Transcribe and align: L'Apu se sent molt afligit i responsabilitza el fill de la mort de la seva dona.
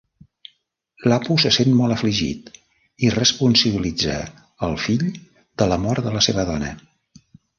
L'Apu 1.11 1.35
se 1.43 1.51
sent 1.57 1.69
molt 1.81 1.95
afligit 1.95 2.49
i 3.07 3.11
responsabilitza 3.17 4.17
el 4.69 4.75
fill 4.89 5.05
de 5.63 5.71
la 5.73 5.81
mort 5.87 6.09
de 6.09 6.15
la 6.19 6.25
seva 6.29 6.47
dona. 6.53 6.73